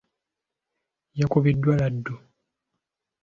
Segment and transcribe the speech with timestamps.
[1.19, 2.15] Yakubiddwa laddu.